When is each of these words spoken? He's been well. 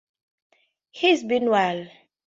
He's 0.89 1.23
been 1.23 1.47
well. 1.51 1.85